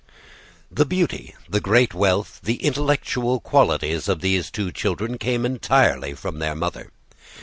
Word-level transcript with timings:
The 0.71 0.87
beauty, 0.87 1.35
the 1.47 1.61
great 1.61 1.93
wealth, 1.93 2.39
the 2.41 2.55
intellectual 2.63 3.39
qualities, 3.39 4.07
of 4.07 4.21
these 4.21 4.49
two 4.49 4.71
children 4.71 5.19
came 5.19 5.45
entirely 5.45 6.15
from 6.15 6.39
their 6.39 6.55
mother. 6.55 6.91